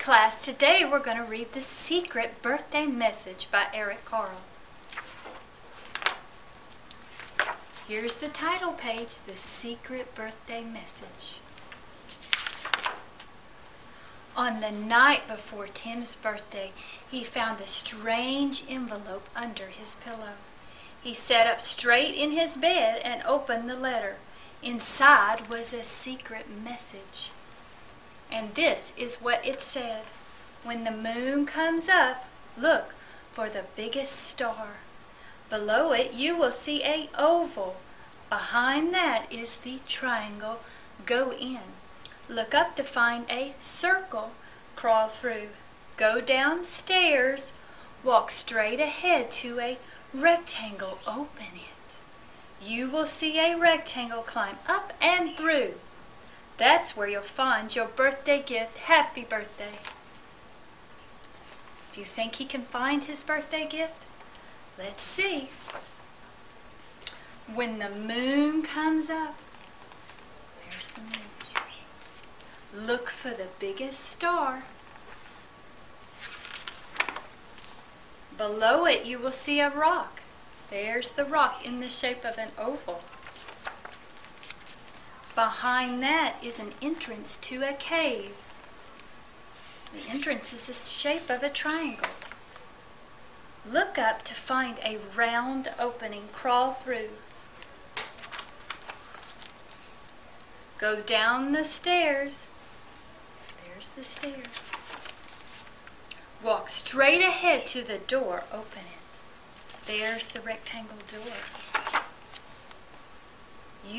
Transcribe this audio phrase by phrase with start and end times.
[0.00, 4.40] class, today we're going to read The Secret Birthday Message by Eric Carle.
[7.86, 11.36] Here's the title page The Secret Birthday Message.
[14.34, 16.72] On the night before Tim's birthday,
[17.10, 20.38] he found a strange envelope under his pillow.
[21.02, 24.16] He sat up straight in his bed and opened the letter.
[24.62, 27.32] Inside was a secret message.
[28.32, 30.02] And this is what it said
[30.62, 32.94] When the moon comes up, look
[33.32, 34.68] for the biggest star.
[35.48, 37.76] Below it, you will see a oval.
[38.28, 40.60] Behind that is the triangle.
[41.06, 41.60] Go in.
[42.28, 44.30] Look up to find a circle.
[44.76, 45.48] Crawl through.
[45.96, 47.52] Go downstairs.
[48.04, 49.78] Walk straight ahead to a
[50.14, 50.98] rectangle.
[51.06, 52.64] Open it.
[52.66, 54.22] You will see a rectangle.
[54.22, 55.74] Climb up and through.
[56.60, 58.76] That's where you'll find your birthday gift.
[58.76, 59.78] Happy birthday.
[61.90, 64.04] Do you think he can find his birthday gift?
[64.78, 65.48] Let's see.
[67.54, 69.38] When the moon comes up,
[70.68, 72.86] there's the moon.
[72.86, 74.64] Look for the biggest star.
[78.36, 80.20] Below it, you will see a rock.
[80.68, 83.00] There's the rock in the shape of an oval.
[85.34, 88.32] Behind that is an entrance to a cave.
[89.92, 92.10] The entrance is the shape of a triangle.
[93.68, 96.28] Look up to find a round opening.
[96.32, 97.10] Crawl through.
[100.78, 102.46] Go down the stairs.
[103.64, 104.46] There's the stairs.
[106.42, 108.44] Walk straight ahead to the door.
[108.52, 109.86] Open it.
[109.86, 111.32] There's the rectangle door.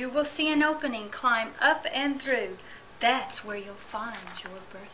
[0.02, 1.09] You will see an opening.
[1.09, 2.57] Climb up and through.
[2.99, 4.91] That's where you'll find your birthday